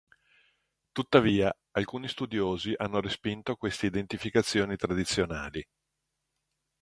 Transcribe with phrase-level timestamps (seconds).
[0.93, 5.63] Tuttavia, alcuni studiosi hanno respinto queste identificazioni tradizionali.